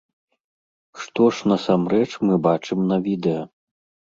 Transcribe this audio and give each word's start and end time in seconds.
Што 1.01 1.27
ж 1.39 1.51
насамрэч 1.51 2.09
мы 2.29 2.39
бачым 2.49 2.79
на 2.91 2.97
відэа? 3.11 3.45